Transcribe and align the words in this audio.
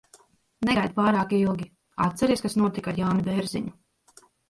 Negaidi 0.69 0.95
pārāk 0.95 1.35
ilgi. 1.41 1.69
Atceries, 2.09 2.45
kas 2.49 2.61
notika 2.65 2.95
ar 2.97 3.01
Jāni 3.07 3.31
Bērziņu? 3.33 3.79